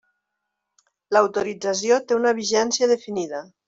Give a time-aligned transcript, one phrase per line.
[1.17, 3.49] L'autorització té una vigència definida.